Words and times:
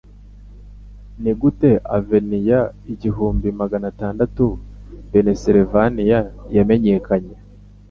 Nigute 1.21 1.69
Aveni 1.95 2.39
ya 2.49 2.61
igihumbi 2.93 3.47
Magana 3.59 3.85
atandatu 3.93 4.43
Pensylvania 5.09 6.19
Yamenyekanye 6.55 7.35